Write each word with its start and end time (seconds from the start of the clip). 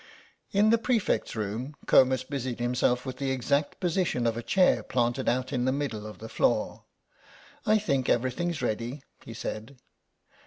In 0.51 0.71
the 0.71 0.79
prefects' 0.79 1.35
room, 1.35 1.75
Comus 1.85 2.23
busied 2.23 2.59
himself 2.59 3.05
with 3.05 3.17
the 3.17 3.29
exact 3.29 3.79
position 3.79 4.25
of 4.25 4.35
a 4.35 4.41
chair 4.41 4.81
planted 4.81 5.29
out 5.29 5.53
in 5.53 5.65
the 5.65 5.71
middle 5.71 6.07
of 6.07 6.17
the 6.17 6.27
floor. 6.27 6.85
"I 7.67 7.77
think 7.77 8.09
everything's 8.09 8.63
ready," 8.63 9.03
he 9.23 9.35
said. 9.35 9.77